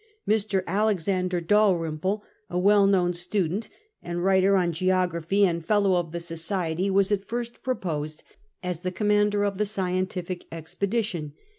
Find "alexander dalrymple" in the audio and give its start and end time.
4.37-4.67